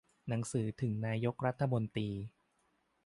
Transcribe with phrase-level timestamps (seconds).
[0.27, 2.09] หนังสือถึงนายกรัฐมนตรี